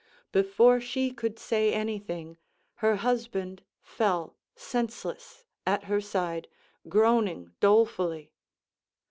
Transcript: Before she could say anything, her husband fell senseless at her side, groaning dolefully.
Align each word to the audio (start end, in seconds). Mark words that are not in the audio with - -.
Before 0.31 0.81
she 0.81 1.11
could 1.11 1.37
say 1.37 1.71
anything, 1.71 2.37
her 2.77 2.95
husband 2.95 3.61
fell 3.83 4.35
senseless 4.55 5.45
at 5.67 5.83
her 5.83 6.01
side, 6.01 6.47
groaning 6.89 7.51
dolefully. 7.59 8.31